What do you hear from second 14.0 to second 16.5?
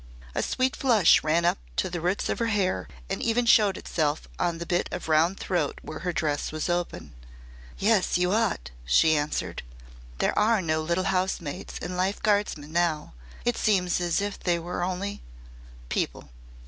as if there were only people."